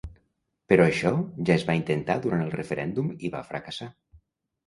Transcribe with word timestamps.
Però 0.71 0.85
això 0.91 1.09
ja 1.49 1.51
es 1.57 1.65
va 1.67 1.75
intentar 1.81 2.15
durant 2.23 2.41
el 2.45 2.51
referèndum 2.55 3.11
i 3.29 3.31
va 3.35 3.43
fracassar. 3.53 3.91